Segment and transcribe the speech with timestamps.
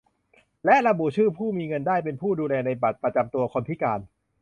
[0.65, 3.99] และระบุชื่อผู้มีเงินได้เป็นผู้ดูแลในบัตรประจำตัวคนพิการ